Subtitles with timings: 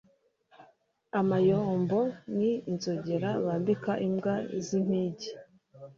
[1.19, 1.99] Amayombo
[2.37, 4.33] ni Inzogera bambika imbwa
[4.67, 5.31] y'impigi.